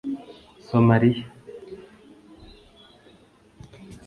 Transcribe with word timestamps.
Somalia 0.73 1.23